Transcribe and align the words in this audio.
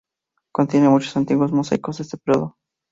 Contiene 0.51 0.89
muchos 0.89 1.15
antiguos 1.15 1.51
mosaicos 1.51 1.97
de 1.97 2.01
este 2.05 2.17
periodo. 2.17 2.55